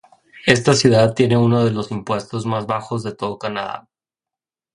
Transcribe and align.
Esta 0.47 0.73
ciudad 0.73 1.13
tiene 1.13 1.37
uno 1.37 1.63
de 1.63 1.69
los 1.69 1.91
impuestos 1.91 2.47
más 2.47 2.65
bajos 2.65 3.03
de 3.03 3.13
todo 3.13 3.37
Canadá. 3.37 3.87